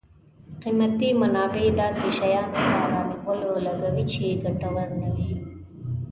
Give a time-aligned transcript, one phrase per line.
[0.61, 5.31] قیمتي منابع داسې شیانو په رانیولو لګوي چې ګټور نه وي.